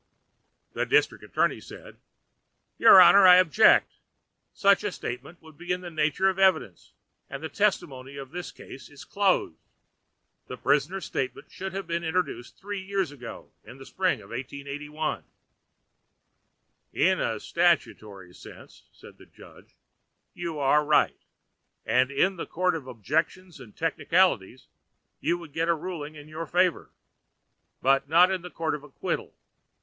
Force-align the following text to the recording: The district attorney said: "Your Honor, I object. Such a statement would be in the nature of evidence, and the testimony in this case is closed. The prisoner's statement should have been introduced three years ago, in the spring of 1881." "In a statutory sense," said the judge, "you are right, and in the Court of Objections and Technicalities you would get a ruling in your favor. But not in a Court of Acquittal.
The 0.73 0.83
district 0.87 1.23
attorney 1.23 1.59
said: 1.61 1.97
"Your 2.79 2.99
Honor, 2.99 3.27
I 3.27 3.35
object. 3.35 3.97
Such 4.51 4.83
a 4.83 4.91
statement 4.91 5.39
would 5.43 5.59
be 5.59 5.71
in 5.71 5.81
the 5.81 5.91
nature 5.91 6.27
of 6.27 6.39
evidence, 6.39 6.93
and 7.29 7.43
the 7.43 7.49
testimony 7.49 8.17
in 8.17 8.31
this 8.31 8.51
case 8.51 8.89
is 8.89 9.05
closed. 9.05 9.59
The 10.47 10.57
prisoner's 10.57 11.05
statement 11.05 11.51
should 11.51 11.73
have 11.73 11.85
been 11.85 12.03
introduced 12.03 12.57
three 12.57 12.81
years 12.81 13.11
ago, 13.11 13.51
in 13.63 13.77
the 13.77 13.85
spring 13.85 14.21
of 14.23 14.31
1881." 14.31 15.23
"In 16.93 17.19
a 17.19 17.39
statutory 17.39 18.33
sense," 18.33 18.85
said 18.91 19.19
the 19.19 19.27
judge, 19.27 19.75
"you 20.33 20.57
are 20.57 20.83
right, 20.83 21.19
and 21.85 22.09
in 22.09 22.37
the 22.37 22.47
Court 22.47 22.73
of 22.73 22.87
Objections 22.87 23.59
and 23.59 23.77
Technicalities 23.77 24.65
you 25.19 25.37
would 25.37 25.53
get 25.53 25.69
a 25.69 25.75
ruling 25.75 26.15
in 26.15 26.27
your 26.27 26.47
favor. 26.47 26.89
But 27.83 28.09
not 28.09 28.31
in 28.31 28.43
a 28.43 28.49
Court 28.49 28.73
of 28.73 28.81
Acquittal. 28.83 29.35